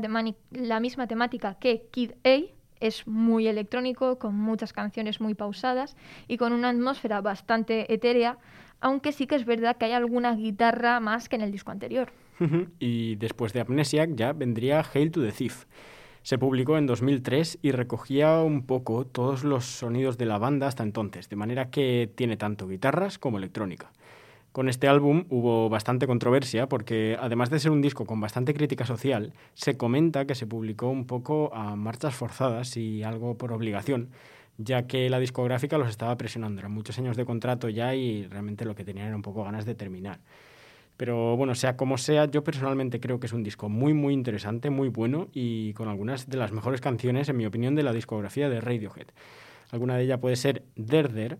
la 0.52 0.80
misma 0.80 1.08
temática 1.08 1.56
que 1.56 1.88
Kid 1.92 2.12
A, 2.24 2.42
es 2.84 3.08
muy 3.08 3.48
electrónico, 3.48 4.20
con 4.20 4.36
muchas 4.36 4.74
canciones 4.74 5.22
muy 5.22 5.34
pausadas 5.34 5.96
y 6.28 6.38
con 6.38 6.54
una 6.54 6.70
atmósfera 6.70 7.22
bastante 7.22 7.92
etérea, 7.94 8.38
aunque 8.82 9.12
sí 9.12 9.26
que 9.26 9.36
es 9.36 9.46
verdad 9.46 9.78
que 9.78 9.86
hay 9.86 9.94
alguna 9.94 10.36
guitarra 10.36 11.00
más 11.00 11.30
que 11.30 11.38
en 11.38 11.42
el 11.42 11.52
disco 11.52 11.72
anterior. 11.72 12.12
y 12.80 13.16
después 13.16 13.54
de 13.54 13.62
Amnesiac 13.62 14.16
ya 14.16 14.34
vendría 14.34 14.84
Hail 14.94 15.12
to 15.12 15.22
the 15.22 15.32
Thief. 15.32 15.66
Se 16.24 16.38
publicó 16.38 16.78
en 16.78 16.86
2003 16.86 17.60
y 17.62 17.72
recogía 17.72 18.42
un 18.42 18.66
poco 18.66 19.06
todos 19.06 19.44
los 19.44 19.66
sonidos 19.66 20.18
de 20.18 20.26
la 20.26 20.38
banda 20.38 20.68
hasta 20.68 20.84
entonces, 20.84 21.30
de 21.30 21.36
manera 21.36 21.70
que 21.70 22.10
tiene 22.16 22.38
tanto 22.38 22.68
guitarras 22.68 23.20
como 23.20 23.38
electrónica. 23.38 23.92
Con 24.54 24.70
este 24.70 24.88
álbum 24.88 25.26
hubo 25.32 25.68
bastante 25.68 26.06
controversia 26.06 26.70
porque, 26.70 27.18
además 27.20 27.50
de 27.50 27.60
ser 27.60 27.72
un 27.72 27.82
disco 27.82 28.06
con 28.06 28.22
bastante 28.22 28.54
crítica 28.54 28.86
social, 28.86 29.34
se 29.56 29.78
comenta 29.78 30.26
que 30.26 30.36
se 30.36 30.46
publicó 30.46 30.90
un 30.90 31.08
poco 31.08 31.52
a 31.56 31.76
marchas 31.76 32.14
forzadas 32.14 32.78
y 32.78 33.02
algo 33.02 33.36
por 33.36 33.52
obligación, 33.52 34.10
ya 34.60 34.86
que 34.86 35.10
la 35.10 35.18
discográfica 35.18 35.80
los 35.80 35.90
estaba 35.90 36.16
presionando. 36.18 36.60
Eran 36.60 36.72
muchos 36.72 37.00
años 37.00 37.18
de 37.18 37.26
contrato 37.26 37.68
ya 37.68 37.96
y 37.96 38.28
realmente 38.28 38.64
lo 38.64 38.76
que 38.76 38.84
tenían 38.84 39.08
era 39.08 39.16
un 39.16 39.24
poco 39.24 39.44
ganas 39.44 39.66
de 39.66 39.74
terminar. 39.74 40.20
Pero 40.98 41.36
bueno, 41.36 41.56
sea 41.56 41.76
como 41.76 41.98
sea, 41.98 42.26
yo 42.26 42.44
personalmente 42.44 43.00
creo 43.00 43.20
que 43.20 43.26
es 43.26 43.34
un 43.34 43.42
disco 43.42 43.70
muy, 43.70 43.96
muy 43.96 44.14
interesante, 44.14 44.70
muy 44.70 44.90
bueno 44.90 45.30
y 45.34 45.74
con 45.74 45.88
algunas 45.88 46.30
de 46.30 46.38
las 46.38 46.52
mejores 46.52 46.80
canciones, 46.80 47.28
en 47.28 47.38
mi 47.38 47.48
opinión, 47.48 47.74
de 47.74 47.82
la 47.82 47.92
discografía 47.92 48.50
de 48.50 48.62
Radiohead. 48.62 49.08
Alguna 49.72 49.98
de 49.98 50.04
ellas 50.04 50.20
puede 50.20 50.36
ser 50.36 50.62
Der 50.76 51.12
Der 51.12 51.40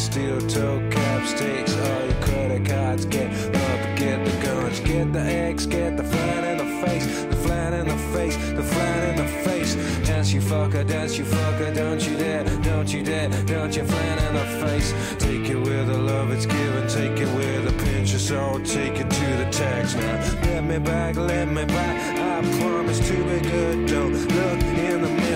Steel 0.00 0.40
toe 0.48 0.80
caps, 0.90 1.34
takes 1.34 1.76
all 1.76 2.04
your 2.06 2.22
credit 2.22 2.66
cards. 2.66 3.04
Get 3.04 3.28
up, 3.54 3.98
get 3.98 4.24
the 4.24 4.32
guns, 4.42 4.80
get 4.80 5.12
the 5.12 5.20
eggs, 5.20 5.66
get 5.66 5.98
the 5.98 6.02
flat 6.02 6.42
in 6.44 6.56
the 6.56 6.86
face, 6.86 7.06
the 7.24 7.36
flat 7.36 7.74
in 7.74 7.86
the 7.86 7.98
face, 8.14 8.36
the 8.52 8.62
flat 8.62 9.08
in 9.10 9.16
the 9.16 9.28
face. 9.44 9.74
Dance 10.08 10.32
you 10.32 10.40
fucker, 10.40 10.88
dance 10.88 11.18
you 11.18 11.24
fucker, 11.24 11.74
don't 11.74 12.00
you 12.08 12.16
dare, 12.16 12.44
don't 12.62 12.92
you 12.92 13.02
dare, 13.02 13.28
don't 13.44 13.76
you 13.76 13.84
flat 13.84 14.18
in 14.26 14.34
the 14.34 14.66
face. 14.66 14.94
Take 15.18 15.50
it 15.50 15.56
with 15.56 15.86
the 15.86 15.98
love 15.98 16.32
it's 16.32 16.46
given, 16.46 16.88
take 16.88 17.20
it 17.20 17.32
with 17.36 17.68
a 17.68 17.84
pinch 17.84 18.14
is 18.14 18.32
all, 18.32 18.58
take 18.60 18.98
it 18.98 19.10
to 19.10 19.26
the 19.36 19.48
tax 19.52 19.94
now. 19.94 20.16
Let 20.50 20.64
me 20.64 20.78
back, 20.78 21.16
let 21.16 21.46
me 21.46 21.66
back. 21.66 22.18
I 22.18 22.58
promise 22.58 23.00
to 23.06 23.16
be 23.24 23.48
good. 23.48 23.86
Don't 23.86 24.12
look 24.12 24.62
in 24.62 25.02
the 25.02 25.08
mirror 25.08 25.29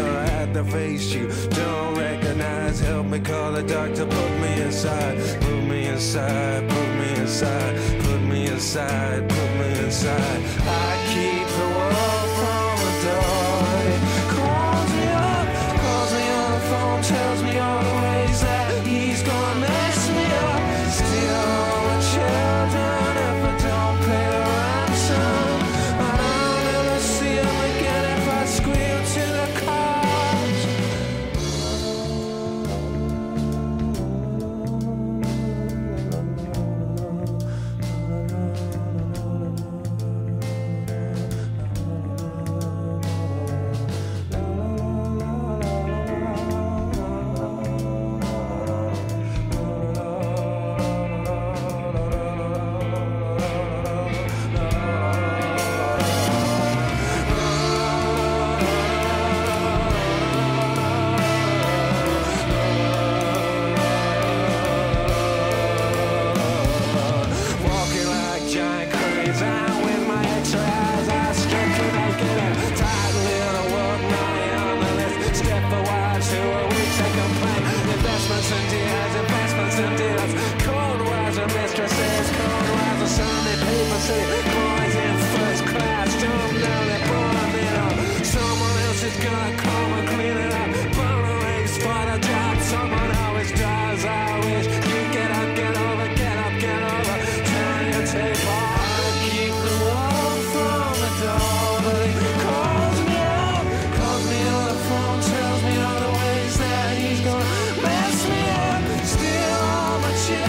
the 0.55 0.65
face 0.65 1.13
you 1.13 1.27
don't 1.51 1.99
recognize. 1.99 2.79
Help 2.79 3.07
me 3.07 3.19
call 3.19 3.51
the 3.53 3.63
doctor, 3.63 4.07
put 4.07 4.31
me 4.41 4.63
inside, 4.63 5.19
put 5.41 5.65
me 5.65 5.87
inside, 5.87 6.69
put 6.69 6.89
me 7.01 7.15
inside, 7.17 8.01
put 8.03 8.21
me 8.21 8.47
inside, 8.47 9.29
put 9.29 9.51
me 9.59 9.85
inside. 9.85 10.41
I 10.65 10.91
keep 11.13 11.47
the 11.59 11.69
world 11.77 12.24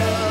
Lord. 0.00 0.25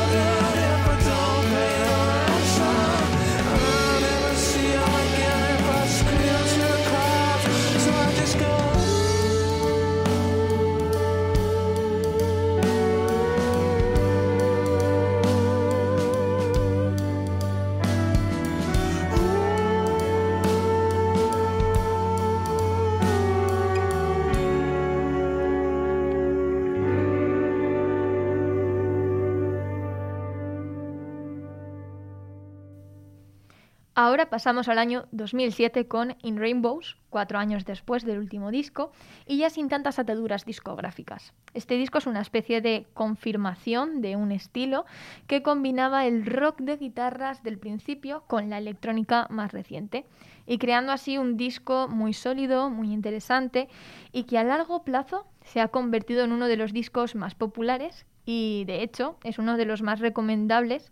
Pasamos 34.30 34.68
al 34.68 34.78
año 34.78 35.06
2007 35.12 35.86
con 35.86 36.16
In 36.22 36.38
Rainbows, 36.38 36.96
cuatro 37.10 37.38
años 37.38 37.64
después 37.64 38.04
del 38.04 38.18
último 38.18 38.50
disco, 38.50 38.90
y 39.26 39.38
ya 39.38 39.50
sin 39.50 39.68
tantas 39.68 39.98
ataduras 39.98 40.44
discográficas. 40.44 41.32
Este 41.54 41.76
disco 41.76 41.98
es 41.98 42.06
una 42.06 42.20
especie 42.20 42.60
de 42.60 42.86
confirmación 42.92 44.00
de 44.02 44.16
un 44.16 44.32
estilo 44.32 44.84
que 45.26 45.42
combinaba 45.42 46.06
el 46.06 46.26
rock 46.26 46.60
de 46.60 46.76
guitarras 46.76 47.42
del 47.44 47.58
principio 47.58 48.24
con 48.26 48.50
la 48.50 48.58
electrónica 48.58 49.28
más 49.30 49.52
reciente, 49.52 50.06
y 50.46 50.58
creando 50.58 50.92
así 50.92 51.18
un 51.18 51.36
disco 51.36 51.86
muy 51.88 52.12
sólido, 52.12 52.68
muy 52.68 52.92
interesante, 52.92 53.68
y 54.12 54.24
que 54.24 54.38
a 54.38 54.44
largo 54.44 54.82
plazo 54.82 55.26
se 55.44 55.60
ha 55.60 55.68
convertido 55.68 56.24
en 56.24 56.32
uno 56.32 56.48
de 56.48 56.56
los 56.56 56.72
discos 56.72 57.14
más 57.14 57.34
populares 57.34 58.06
y, 58.24 58.64
de 58.66 58.82
hecho, 58.82 59.18
es 59.22 59.38
uno 59.38 59.56
de 59.56 59.66
los 59.66 59.82
más 59.82 60.00
recomendables 60.00 60.90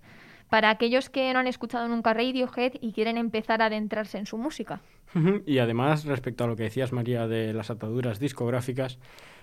para 0.48 0.70
aquellos 0.70 1.10
que 1.10 1.32
no 1.32 1.40
han 1.40 1.46
escuchado 1.46 1.88
nunca 1.88 2.14
Radiohead 2.14 2.74
y 2.80 2.92
quieren 2.92 3.16
empezar 3.16 3.62
a 3.62 3.66
adentrarse 3.66 4.18
en 4.18 4.26
su 4.26 4.38
música. 4.38 4.80
Y 5.46 5.58
además, 5.58 6.04
respecto 6.04 6.44
a 6.44 6.46
lo 6.48 6.56
que 6.56 6.64
decías, 6.64 6.92
María, 6.92 7.28
de 7.28 7.52
las 7.52 7.70
ataduras 7.70 8.18
discográficas, 8.18 8.98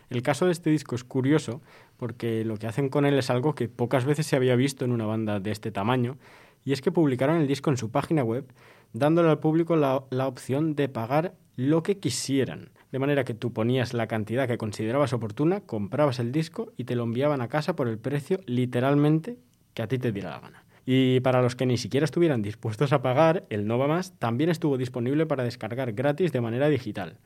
el 0.09 0.21
caso 0.21 0.45
de 0.45 0.51
este 0.51 0.69
disco 0.69 0.95
es 0.95 1.05
curioso 1.05 1.61
porque 1.95 2.43
lo 2.43 2.57
que 2.57 2.67
hacen 2.67 2.89
con 2.89 3.05
él 3.05 3.17
es 3.17 3.29
algo 3.29 3.55
que 3.55 3.69
pocas 3.69 4.03
veces 4.03 4.25
se 4.25 4.35
había 4.35 4.57
visto 4.57 4.83
en 4.83 4.91
una 4.91 5.05
banda 5.05 5.39
de 5.39 5.51
este 5.51 5.71
tamaño, 5.71 6.17
y 6.65 6.73
es 6.73 6.81
que 6.81 6.91
publicaron 6.91 7.37
el 7.37 7.47
disco 7.47 7.69
en 7.69 7.77
su 7.77 7.89
página 7.89 8.23
web, 8.23 8.45
dándole 8.93 9.29
al 9.29 9.39
público 9.39 9.75
la, 9.77 10.03
la 10.09 10.27
opción 10.27 10.75
de 10.75 10.89
pagar 10.89 11.33
lo 11.55 11.83
que 11.83 11.99
quisieran. 11.99 12.71
De 12.91 12.99
manera 12.99 13.23
que 13.23 13.33
tú 13.33 13.53
ponías 13.53 13.93
la 13.93 14.07
cantidad 14.07 14.47
que 14.47 14.57
considerabas 14.57 15.13
oportuna, 15.13 15.61
comprabas 15.61 16.19
el 16.19 16.33
disco 16.33 16.73
y 16.75 16.83
te 16.83 16.95
lo 16.95 17.03
enviaban 17.03 17.39
a 17.39 17.47
casa 17.47 17.75
por 17.75 17.87
el 17.87 17.97
precio 17.97 18.41
literalmente 18.45 19.37
que 19.73 19.81
a 19.81 19.87
ti 19.87 19.97
te 19.97 20.11
diera 20.11 20.31
la 20.31 20.39
gana. 20.39 20.60
Y 20.85 21.19
para 21.19 21.41
los 21.41 21.55
que 21.55 21.65
ni 21.65 21.77
siquiera 21.77 22.05
estuvieran 22.05 22.41
dispuestos 22.41 22.93
a 22.93 23.01
pagar, 23.01 23.45
el 23.49 23.67
Nova 23.67 23.87
Más 23.87 24.13
también 24.19 24.49
estuvo 24.49 24.77
disponible 24.77 25.25
para 25.25 25.43
descargar 25.43 25.93
gratis 25.93 26.31
de 26.31 26.41
manera 26.41 26.69
digital. 26.69 27.17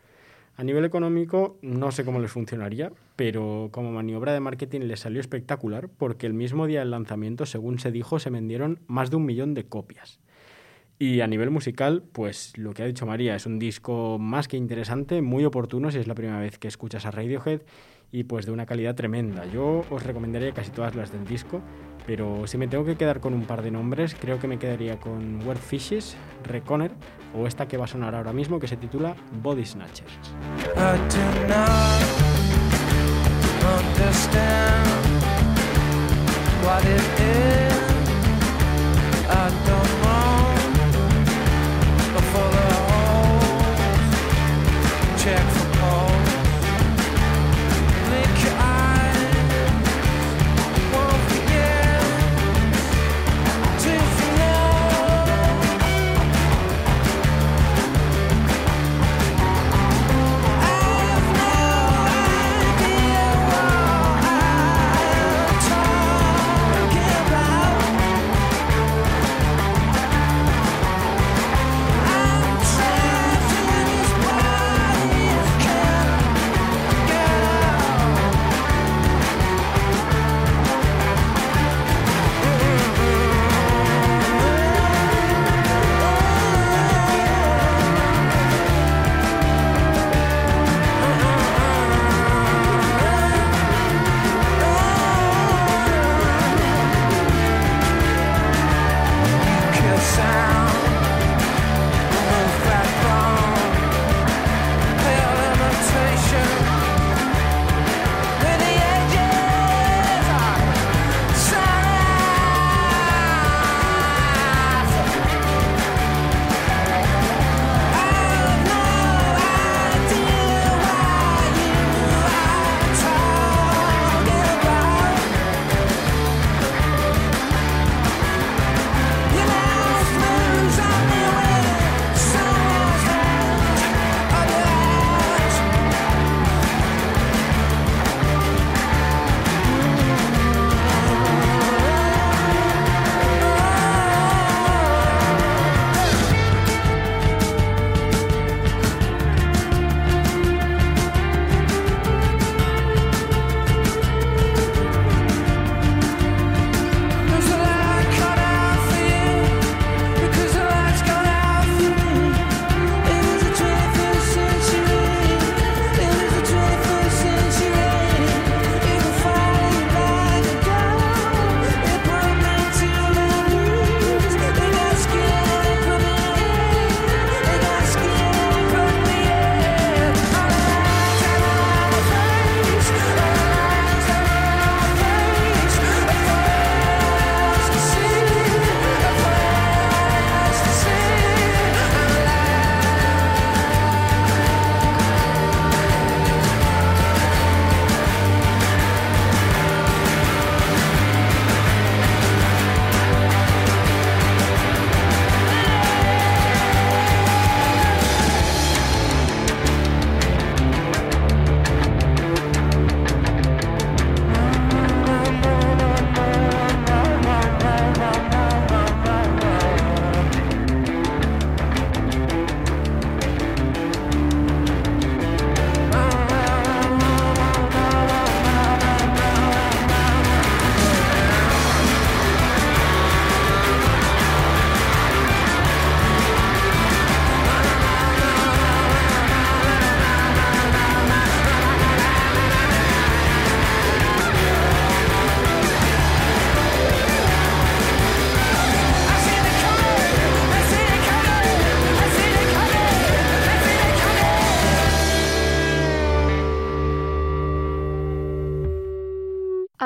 A 0.58 0.64
nivel 0.64 0.86
económico 0.86 1.58
no 1.62 1.92
sé 1.92 2.06
cómo 2.06 2.20
les 2.20 2.32
funcionaría, 2.32 2.92
pero 3.18 3.70
como 3.72 3.92
maniobra 3.92 4.34
de 4.34 4.40
marketing 4.40 4.82
les 4.82 5.02
salió 5.02 5.20
espectacular 5.20 5.90
porque 5.90 6.28
el 6.28 6.34
mismo 6.34 6.66
día 6.66 6.80
del 6.80 6.92
lanzamiento, 6.92 7.46
según 7.46 7.80
se 7.80 7.92
dijo, 7.92 8.20
se 8.20 8.30
vendieron 8.30 8.80
más 8.88 9.10
de 9.10 9.18
un 9.18 9.26
millón 9.26 9.54
de 9.54 9.66
copias. 9.66 10.20
Y 10.98 11.20
a 11.20 11.28
nivel 11.28 11.50
musical, 11.50 12.04
pues 12.14 12.58
lo 12.58 12.74
que 12.74 12.84
ha 12.84 12.86
dicho 12.86 13.06
María, 13.06 13.36
es 13.36 13.46
un 13.46 13.60
disco 13.60 14.18
más 14.18 14.48
que 14.48 14.56
interesante, 14.56 15.22
muy 15.22 15.44
oportuno 15.44 15.92
si 15.92 15.98
es 15.98 16.08
la 16.08 16.16
primera 16.16 16.40
vez 16.40 16.58
que 16.58 16.70
escuchas 16.70 17.06
a 17.06 17.12
Radiohead 17.12 17.62
y 18.14 18.24
pues 18.24 18.46
de 18.46 18.54
una 18.54 18.66
calidad 18.66 18.96
tremenda. 18.96 19.46
Yo 19.46 19.84
os 19.90 20.04
recomendaría 20.04 20.54
casi 20.54 20.72
todas 20.72 20.96
las 20.96 21.12
del 21.12 21.26
disco, 21.26 21.62
pero 22.08 22.48
si 22.48 22.58
me 22.58 22.70
tengo 22.70 22.86
que 22.86 22.96
quedar 22.96 23.20
con 23.20 23.34
un 23.34 23.44
par 23.44 23.62
de 23.62 23.72
nombres, 23.72 24.16
creo 24.16 24.40
que 24.40 24.48
me 24.48 24.58
quedaría 24.58 24.98
con 24.98 25.46
Word 25.46 25.58
Fishes, 25.58 26.16
Reconner 26.46 26.92
o 27.36 27.46
esta 27.46 27.68
que 27.68 27.76
va 27.76 27.84
a 27.84 27.88
sonar 27.88 28.16
ahora 28.16 28.32
mismo 28.32 28.58
que 28.58 28.68
se 28.68 28.78
titula 28.78 29.18
Body 29.44 29.66
Snatchers. 29.66 30.14
Check 45.26 45.65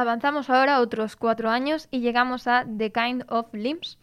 Avanzamos 0.10 0.50
ahora 0.50 0.80
otros 0.80 1.16
cuatro 1.16 1.52
años 1.52 1.88
y 1.92 2.00
llegamos 2.00 2.48
a 2.48 2.66
The 2.66 2.92
Kind 2.92 3.26
of 3.28 3.54
Limbs. 3.54 4.00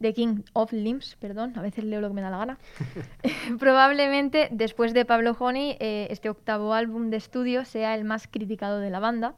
The 0.00 0.12
King 0.12 0.42
of 0.52 0.72
Limbs, 0.72 1.14
perdón, 1.14 1.52
a 1.54 1.62
veces 1.62 1.84
leo 1.84 2.00
lo 2.00 2.08
que 2.08 2.14
me 2.14 2.22
da 2.22 2.30
la 2.30 2.38
gana. 2.38 2.58
Probablemente 3.60 4.48
después 4.50 4.94
de 4.94 5.04
Pablo 5.04 5.36
Honey, 5.38 5.76
eh, 5.78 6.08
este 6.10 6.28
octavo 6.28 6.74
álbum 6.74 7.10
de 7.10 7.18
estudio 7.18 7.64
sea 7.64 7.94
el 7.94 8.04
más 8.04 8.26
criticado 8.26 8.80
de 8.80 8.90
la 8.90 8.98
banda, 8.98 9.36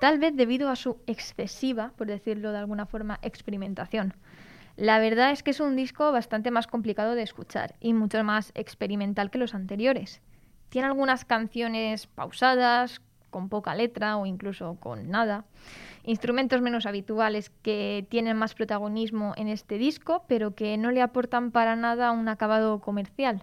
tal 0.00 0.18
vez 0.18 0.34
debido 0.34 0.70
a 0.70 0.76
su 0.76 0.98
excesiva, 1.06 1.92
por 1.96 2.08
decirlo 2.08 2.50
de 2.50 2.58
alguna 2.58 2.86
forma, 2.86 3.20
experimentación. 3.22 4.14
La 4.74 4.98
verdad 4.98 5.30
es 5.30 5.44
que 5.44 5.52
es 5.52 5.60
un 5.60 5.76
disco 5.76 6.10
bastante 6.10 6.50
más 6.50 6.66
complicado 6.66 7.14
de 7.14 7.22
escuchar 7.22 7.76
y 7.78 7.92
mucho 7.92 8.24
más 8.24 8.50
experimental 8.56 9.30
que 9.30 9.38
los 9.38 9.54
anteriores. 9.54 10.20
Tiene 10.68 10.88
algunas 10.88 11.24
canciones 11.24 12.08
pausadas, 12.08 13.00
con 13.30 13.48
poca 13.48 13.74
letra 13.74 14.16
o 14.16 14.26
incluso 14.26 14.76
con 14.80 15.10
nada. 15.10 15.44
Instrumentos 16.04 16.60
menos 16.60 16.86
habituales 16.86 17.50
que 17.62 18.06
tienen 18.08 18.36
más 18.36 18.54
protagonismo 18.54 19.34
en 19.36 19.48
este 19.48 19.78
disco, 19.78 20.24
pero 20.28 20.54
que 20.54 20.76
no 20.78 20.90
le 20.90 21.02
aportan 21.02 21.50
para 21.50 21.76
nada 21.76 22.12
un 22.12 22.28
acabado 22.28 22.80
comercial. 22.80 23.42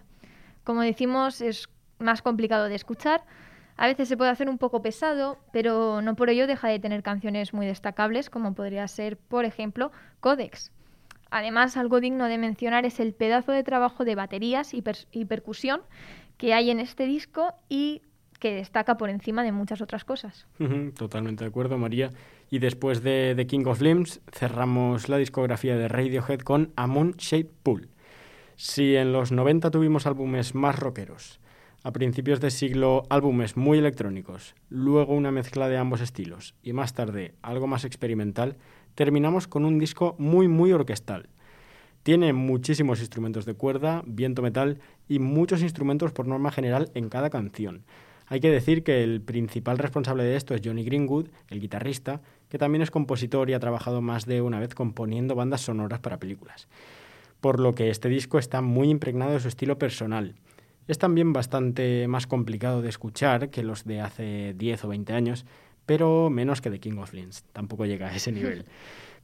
Como 0.63 0.81
decimos, 0.81 1.41
es 1.41 1.69
más 1.99 2.21
complicado 2.21 2.65
de 2.69 2.75
escuchar. 2.75 3.23
A 3.77 3.87
veces 3.87 4.07
se 4.07 4.17
puede 4.17 4.31
hacer 4.31 4.49
un 4.49 4.57
poco 4.57 4.81
pesado, 4.81 5.37
pero 5.51 6.01
no 6.01 6.15
por 6.15 6.29
ello 6.29 6.47
deja 6.47 6.69
de 6.69 6.79
tener 6.79 7.03
canciones 7.03 7.53
muy 7.53 7.65
destacables, 7.65 8.29
como 8.29 8.55
podría 8.55 8.87
ser, 8.87 9.17
por 9.17 9.45
ejemplo, 9.45 9.91
Codex. 10.21 10.71
Además, 11.29 11.75
algo 11.75 11.99
digno 11.99 12.25
de 12.25 12.37
mencionar 12.37 12.85
es 12.85 12.99
el 12.99 13.13
pedazo 13.13 13.51
de 13.51 13.63
trabajo 13.63 14.05
de 14.05 14.15
baterías 14.15 14.73
y, 14.73 14.83
y 15.11 15.25
percusión 15.25 15.81
que 16.37 16.53
hay 16.53 16.69
en 16.69 16.79
este 16.79 17.05
disco 17.05 17.53
y 17.69 18.01
que 18.45 18.53
destaca 18.53 18.95
por 18.95 19.09
encima 19.09 19.41
de 19.41 19.51
muchas 19.51 19.81
otras 19.81 20.05
cosas. 20.05 20.45
Totalmente 20.95 21.43
de 21.43 21.47
acuerdo, 21.47 21.79
María. 21.79 22.11
Y 22.51 22.59
después 22.59 23.01
de 23.01 23.33
The 23.35 23.47
King 23.47 23.65
of 23.65 23.81
Limbs, 23.81 24.21
cerramos 24.31 25.09
la 25.09 25.17
discografía 25.17 25.75
de 25.75 25.87
Radiohead 25.87 26.41
con 26.41 26.71
A 26.75 26.85
Moon 26.85 27.15
Shaped 27.17 27.49
Pool. 27.63 27.89
Si 28.55 28.95
en 28.95 29.13
los 29.13 29.31
90 29.31 29.71
tuvimos 29.71 30.05
álbumes 30.05 30.53
más 30.53 30.77
rockeros, 30.77 31.39
a 31.81 31.91
principios 31.91 32.39
de 32.39 32.51
siglo 32.51 33.01
álbumes 33.09 33.57
muy 33.57 33.79
electrónicos, 33.79 34.53
luego 34.69 35.15
una 35.15 35.31
mezcla 35.31 35.67
de 35.67 35.77
ambos 35.77 36.01
estilos 36.01 36.53
y 36.61 36.73
más 36.73 36.93
tarde 36.93 37.33
algo 37.41 37.65
más 37.65 37.83
experimental, 37.83 38.57
terminamos 38.93 39.47
con 39.47 39.65
un 39.65 39.79
disco 39.79 40.15
muy 40.19 40.47
muy 40.47 40.71
orquestal. 40.71 41.29
Tiene 42.03 42.31
muchísimos 42.31 42.99
instrumentos 42.99 43.45
de 43.45 43.55
cuerda, 43.55 44.03
viento 44.05 44.43
metal 44.43 44.77
y 45.07 45.17
muchos 45.17 45.63
instrumentos 45.63 46.11
por 46.11 46.27
norma 46.27 46.51
general 46.51 46.91
en 46.93 47.09
cada 47.09 47.31
canción. 47.31 47.85
Hay 48.27 48.39
que 48.39 48.49
decir 48.49 48.83
que 48.83 49.03
el 49.03 49.21
principal 49.21 49.77
responsable 49.77 50.23
de 50.23 50.35
esto 50.35 50.55
es 50.55 50.61
Johnny 50.63 50.83
Greenwood, 50.83 51.27
el 51.49 51.59
guitarrista, 51.59 52.21
que 52.49 52.57
también 52.57 52.81
es 52.81 52.91
compositor 52.91 53.49
y 53.49 53.53
ha 53.53 53.59
trabajado 53.59 54.01
más 54.01 54.25
de 54.25 54.41
una 54.41 54.59
vez 54.59 54.73
componiendo 54.73 55.35
bandas 55.35 55.61
sonoras 55.61 55.99
para 55.99 56.19
películas. 56.19 56.67
Por 57.39 57.59
lo 57.59 57.75
que 57.75 57.89
este 57.89 58.09
disco 58.09 58.39
está 58.39 58.61
muy 58.61 58.89
impregnado 58.89 59.33
de 59.33 59.39
su 59.39 59.47
estilo 59.47 59.77
personal. 59.77 60.35
Es 60.87 60.97
también 60.97 61.33
bastante 61.33 62.07
más 62.07 62.27
complicado 62.27 62.81
de 62.81 62.89
escuchar 62.89 63.49
que 63.49 63.63
los 63.63 63.85
de 63.85 64.01
hace 64.01 64.53
10 64.55 64.85
o 64.85 64.87
20 64.87 65.13
años, 65.13 65.45
pero 65.85 66.29
menos 66.29 66.61
que 66.61 66.69
The 66.69 66.79
King 66.79 66.97
of 66.97 67.13
Limbs. 67.13 67.43
Tampoco 67.53 67.85
llega 67.85 68.07
a 68.07 68.15
ese 68.15 68.31
nivel. 68.31 68.65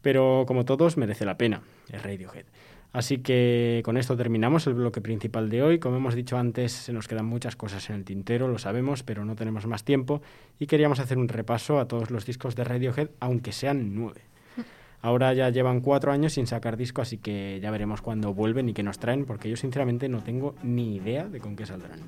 Pero 0.02 0.46
como 0.48 0.66
todos, 0.66 0.98
merece 0.98 1.26
la 1.26 1.38
pena, 1.38 1.62
es 1.92 2.02
Radiohead. 2.02 2.46
Así 2.94 3.20
que 3.20 3.82
con 3.86 3.96
esto 3.96 4.18
terminamos 4.18 4.68
el 4.68 4.74
bloque 4.74 5.00
principal 5.00 5.50
de 5.50 5.64
hoy. 5.64 5.80
Como 5.80 5.98
hemos 5.98 6.14
dicho 6.14 6.38
antes, 6.38 6.74
se 6.74 6.92
nos 6.92 7.08
quedan 7.08 7.26
muchas 7.26 7.56
cosas 7.56 7.90
en 7.90 7.96
el 7.96 8.04
tintero, 8.04 8.50
lo 8.50 8.58
sabemos, 8.58 9.04
pero 9.04 9.24
no 9.24 9.36
tenemos 9.36 9.66
más 9.66 9.86
tiempo 9.86 10.22
y 10.60 10.68
queríamos 10.68 11.00
hacer 11.00 11.18
un 11.18 11.30
repaso 11.30 11.80
a 11.80 11.88
todos 11.88 12.12
los 12.12 12.26
discos 12.26 12.56
de 12.56 12.66
Radiohead, 12.66 13.10
aunque 13.22 13.54
sean 13.54 13.96
nueve. 13.96 14.22
Ahora 15.02 15.34
ya 15.34 15.50
llevan 15.50 15.80
cuatro 15.80 16.12
años 16.12 16.34
sin 16.34 16.48
sacar 16.48 16.76
disco, 16.76 17.02
así 17.02 17.18
que 17.18 17.60
ya 17.62 17.72
veremos 17.72 18.02
cuándo 18.02 18.34
vuelven 18.34 18.68
y 18.68 18.74
qué 18.74 18.84
nos 18.84 19.00
traen, 19.00 19.26
porque 19.26 19.50
yo 19.50 19.56
sinceramente 19.56 20.10
no 20.10 20.22
tengo 20.22 20.56
ni 20.62 20.98
idea 20.98 21.28
de 21.28 21.40
con 21.40 21.56
qué 21.56 21.66
saldrán. 21.66 22.00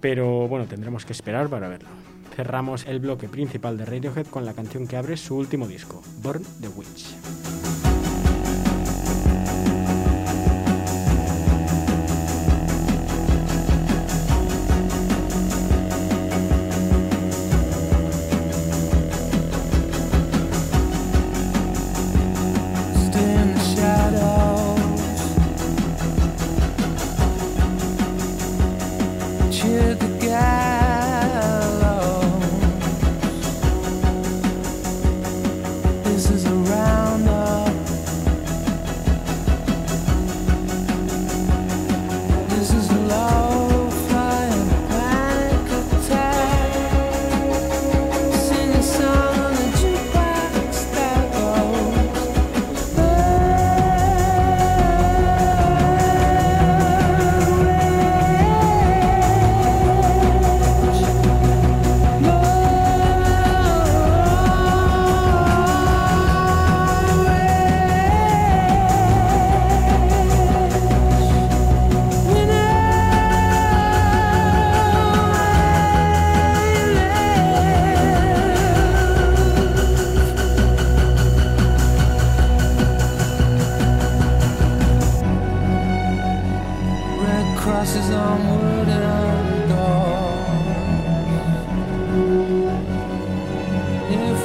Pero 0.00 0.46
bueno, 0.46 0.66
tendremos 0.66 1.04
que 1.04 1.12
esperar 1.12 1.48
para 1.48 1.68
verlo. 1.68 1.88
Cerramos 2.36 2.86
el 2.86 3.00
bloque 3.00 3.28
principal 3.28 3.76
de 3.76 3.84
Radiohead 3.84 4.26
con 4.26 4.44
la 4.44 4.54
canción 4.54 4.86
que 4.86 4.96
abre 4.96 5.16
su 5.16 5.36
último 5.36 5.66
disco, 5.66 6.02
Born 6.22 6.44
the 6.60 6.68
Witch. 6.68 7.93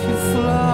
If 0.02 0.08
you 0.08 0.16
flow, 0.32 0.69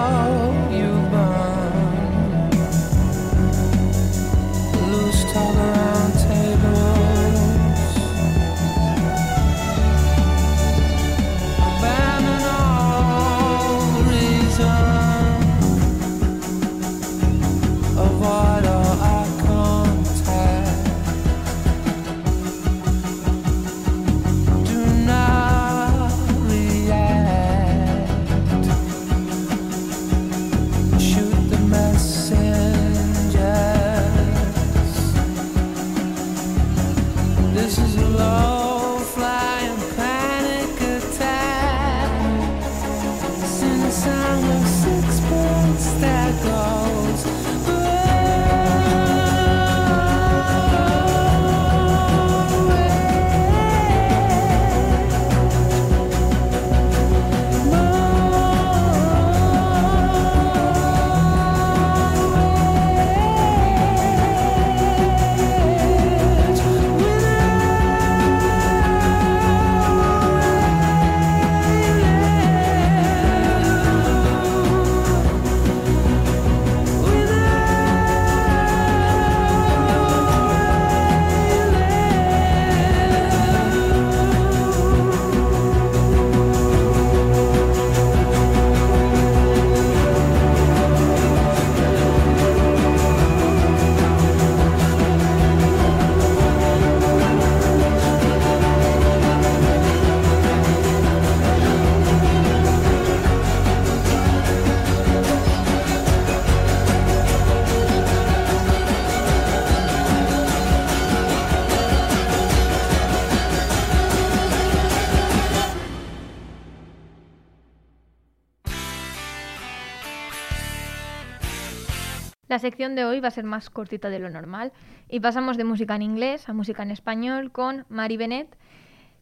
La 122.56 122.60
sección 122.60 122.94
de 122.94 123.04
hoy 123.04 123.20
va 123.20 123.28
a 123.28 123.32
ser 123.32 123.44
más 123.44 123.68
cortita 123.68 124.08
de 124.08 124.18
lo 124.18 124.30
normal 124.30 124.72
y 125.10 125.20
pasamos 125.20 125.58
de 125.58 125.64
música 125.64 125.94
en 125.94 126.00
inglés 126.00 126.48
a 126.48 126.54
música 126.54 126.82
en 126.82 126.90
español 126.90 127.52
con 127.52 127.84
Mari 127.90 128.16
Bennett, 128.16 128.48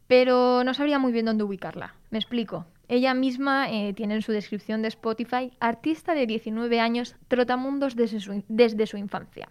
pero 0.07 0.63
no 0.63 0.73
sabría 0.73 0.99
muy 0.99 1.11
bien 1.11 1.25
dónde 1.25 1.43
ubicarla. 1.43 1.95
Me 2.11 2.17
explico. 2.17 2.65
Ella 2.87 3.13
misma 3.13 3.69
eh, 3.69 3.91
tiene 3.93 4.15
en 4.15 4.21
su 4.21 4.31
descripción 4.31 4.81
de 4.81 4.87
Spotify 4.87 5.51
artista 5.59 6.13
de 6.13 6.27
19 6.27 6.79
años, 6.79 7.17
trotamundos 7.27 7.97
desde 7.97 8.21
su, 8.21 8.41
desde 8.47 8.87
su 8.87 8.95
infancia. 8.95 9.49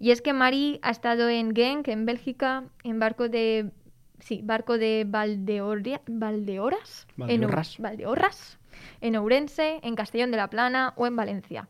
Y 0.00 0.10
es 0.10 0.20
que 0.20 0.32
Mari 0.32 0.80
ha 0.82 0.90
estado 0.90 1.28
en 1.28 1.54
Genk, 1.54 1.86
en 1.86 2.06
Bélgica, 2.06 2.64
en 2.82 2.98
barco 2.98 3.28
de 3.28 3.70
sí, 4.18 4.40
barco 4.42 4.76
de 4.76 5.06
Valdeoria- 5.06 6.00
Valdeoras, 6.08 7.06
en 7.16 7.26
Valdeorras. 7.28 7.76
Valdeorras, 7.78 8.58
en 9.00 9.14
Ourense, 9.14 9.78
en 9.84 9.94
Castellón 9.94 10.32
de 10.32 10.36
la 10.38 10.50
Plana 10.50 10.94
o 10.96 11.06
en 11.06 11.14
Valencia. 11.14 11.68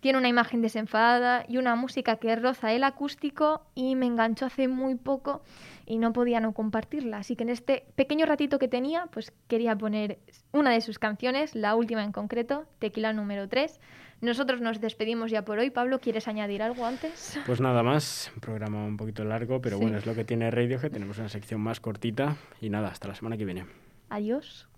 Tiene 0.00 0.18
una 0.18 0.28
imagen 0.28 0.62
desenfadada 0.62 1.44
y 1.48 1.56
una 1.56 1.74
música 1.74 2.16
que 2.16 2.34
roza 2.36 2.72
el 2.72 2.84
acústico 2.84 3.66
y 3.74 3.96
me 3.96 4.06
enganchó 4.06 4.46
hace 4.46 4.68
muy 4.68 4.94
poco 4.94 5.42
y 5.86 5.98
no 5.98 6.12
podía 6.12 6.38
no 6.40 6.52
compartirla. 6.52 7.18
Así 7.18 7.34
que 7.34 7.42
en 7.42 7.48
este 7.48 7.84
pequeño 7.96 8.24
ratito 8.26 8.58
que 8.58 8.68
tenía, 8.68 9.06
pues 9.06 9.32
quería 9.48 9.76
poner 9.76 10.18
una 10.52 10.70
de 10.70 10.80
sus 10.80 10.98
canciones, 10.98 11.54
la 11.54 11.74
última 11.74 12.04
en 12.04 12.12
concreto, 12.12 12.66
Tequila 12.78 13.12
número 13.12 13.48
3. 13.48 13.80
Nosotros 14.20 14.60
nos 14.60 14.80
despedimos 14.80 15.30
ya 15.30 15.44
por 15.44 15.58
hoy. 15.58 15.70
Pablo, 15.70 16.00
¿quieres 16.00 16.26
añadir 16.28 16.60
algo 16.62 16.84
antes? 16.84 17.38
Pues 17.46 17.60
nada 17.60 17.82
más, 17.82 18.30
un 18.34 18.40
programa 18.40 18.84
un 18.84 18.96
poquito 18.96 19.24
largo, 19.24 19.60
pero 19.60 19.76
Sí. 19.78 19.82
bueno, 19.82 19.98
es 19.98 20.06
lo 20.06 20.14
que 20.14 20.24
tiene 20.24 20.50
Radio, 20.50 20.80
que 20.80 20.90
tenemos 20.90 21.18
una 21.18 21.28
sección 21.28 21.60
más 21.60 21.80
cortita. 21.80 22.36
Y 22.60 22.68
nada, 22.70 22.88
hasta 22.88 23.06
la 23.08 23.14
semana 23.14 23.36
que 23.36 23.44
viene. 23.44 23.66
Adiós. 24.10 24.68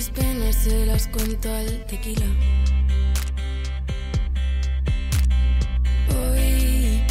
Mis 0.00 0.08
penas 0.08 0.56
se 0.56 0.86
las 0.86 1.06
cuento 1.08 1.54
al 1.54 1.84
tequila. 1.84 2.24
Voy 6.08 7.02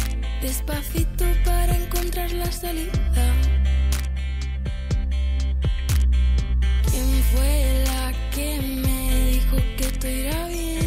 despacito 0.42 1.24
para 1.44 1.76
encontrar 1.76 2.32
la 2.32 2.50
salida. 2.50 3.26
¿Quién 6.90 7.10
fue 7.32 7.84
la 7.86 8.12
que 8.34 8.60
me 8.60 9.30
dijo 9.34 9.56
que 9.76 9.86
todo 10.00 10.10
irá 10.10 10.48
bien? 10.48 10.79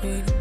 good. 0.00 0.37